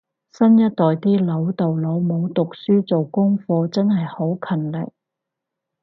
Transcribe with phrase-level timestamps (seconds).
[0.31, 4.91] 新一代啲老豆老母讀書做功課真係好勤力